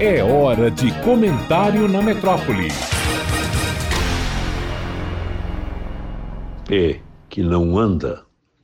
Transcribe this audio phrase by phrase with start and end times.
[0.00, 2.68] É hora de comentário na metrópole.
[6.68, 8.22] Pé que não anda,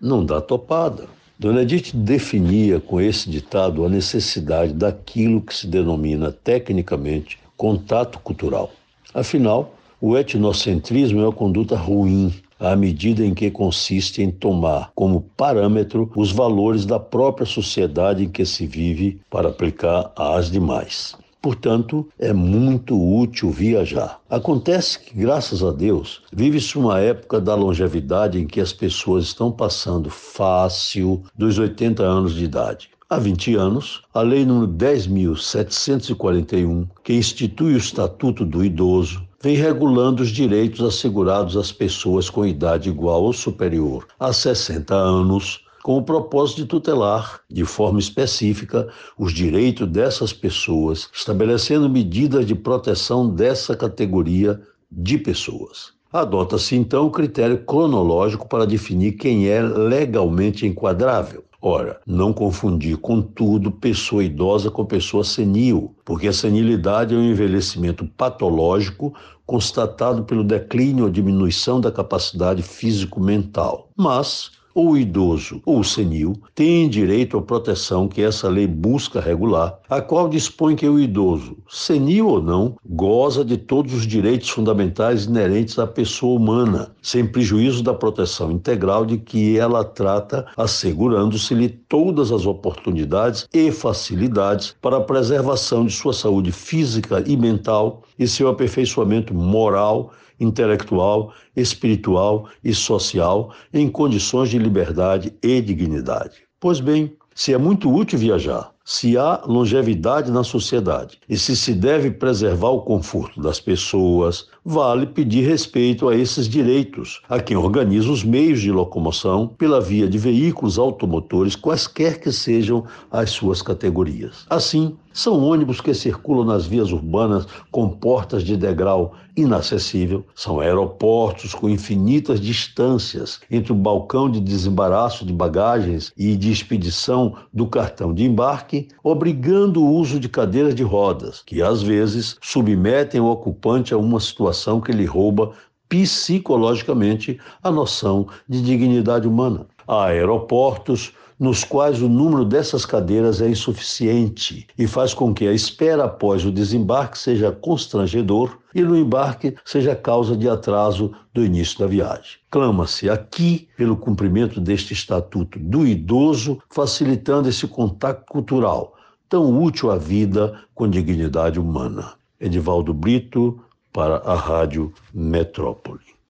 [0.00, 1.08] não dá topada.
[1.36, 8.70] Dona Edith definia com esse ditado a necessidade daquilo que se denomina tecnicamente contato cultural.
[9.12, 15.30] Afinal, o etnocentrismo é uma conduta ruim à medida em que consiste em tomar como
[15.36, 21.14] parâmetro os valores da própria sociedade em que se vive para aplicar às demais.
[21.40, 24.20] Portanto, é muito útil viajar.
[24.28, 29.52] Acontece que, graças a Deus, vive-se uma época da longevidade em que as pessoas estão
[29.52, 32.90] passando fácil dos 80 anos de idade.
[33.08, 40.22] Há 20 anos, a Lei nº 10.741, que institui o Estatuto do Idoso, vem regulando
[40.22, 46.02] os direitos assegurados às pessoas com idade igual ou superior a 60 anos com o
[46.02, 53.76] propósito de tutelar, de forma específica, os direitos dessas pessoas, estabelecendo medidas de proteção dessa
[53.76, 55.92] categoria de pessoas.
[56.12, 61.44] Adota-se então o critério cronológico para definir quem é legalmente enquadrável.
[61.68, 68.06] Ora, não confundir, contudo, pessoa idosa com pessoa senil, porque a senilidade é um envelhecimento
[68.06, 69.12] patológico
[69.44, 73.90] constatado pelo declínio ou diminuição da capacidade físico-mental.
[73.96, 80.02] Mas ou idoso ou senil têm direito à proteção que essa lei busca regular, a
[80.02, 85.78] qual dispõe que o idoso, senil ou não, goza de todos os direitos fundamentais inerentes
[85.78, 92.44] à pessoa humana, sem prejuízo da proteção integral de que ela trata, assegurando-se-lhe todas as
[92.44, 99.32] oportunidades e facilidades para a preservação de sua saúde física e mental e seu aperfeiçoamento
[99.32, 106.42] moral intelectual, espiritual e social em condições de liberdade e dignidade.
[106.60, 111.74] Pois bem, se é muito útil viajar, se há longevidade na sociedade e se se
[111.74, 118.08] deve preservar o conforto das pessoas, vale pedir respeito a esses direitos a quem organiza
[118.12, 124.46] os meios de locomoção pela via de veículos automotores, quaisquer que sejam as suas categorias.
[124.48, 131.54] Assim, são ônibus que circulam nas vias urbanas com portas de degrau inacessível, são aeroportos
[131.54, 138.12] com infinitas distâncias entre o balcão de desembaraço de bagagens e de expedição do cartão
[138.12, 143.94] de embarque, obrigando o uso de cadeiras de rodas, que às vezes submetem o ocupante
[143.94, 145.52] a uma situação que lhe rouba
[145.88, 149.66] psicologicamente a noção de dignidade humana.
[149.86, 155.52] Há aeroportos nos quais o número dessas cadeiras é insuficiente e faz com que a
[155.52, 161.78] espera após o desembarque seja constrangedor e no embarque seja causa de atraso do início
[161.78, 162.38] da viagem.
[162.50, 168.94] Clama-se aqui pelo cumprimento deste estatuto do idoso, facilitando esse contato cultural
[169.28, 172.14] tão útil à vida com dignidade humana.
[172.40, 173.60] Edivaldo Brito
[173.92, 176.15] para a Rádio Metrópole.